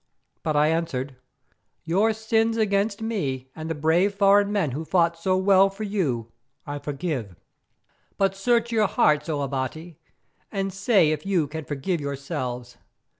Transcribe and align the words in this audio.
But 0.41 0.55
I 0.55 0.69
answered: 0.69 1.17
"Your 1.83 2.11
sins 2.11 2.57
against 2.57 3.03
me 3.03 3.49
and 3.55 3.69
the 3.69 3.75
brave 3.75 4.15
foreign 4.15 4.51
men 4.51 4.71
who 4.71 4.83
fought 4.83 5.15
so 5.15 5.37
well 5.37 5.69
for 5.69 5.83
you 5.83 6.31
I 6.65 6.79
forgive, 6.79 7.35
but 8.17 8.35
search 8.35 8.71
your 8.71 8.87
hearts, 8.87 9.29
O 9.29 9.43
Abati, 9.43 9.99
and 10.51 10.73
say 10.73 11.11
if 11.11 11.23
you 11.23 11.45
can 11.47 11.65
forgive 11.65 12.01
yourselves? 12.01 12.77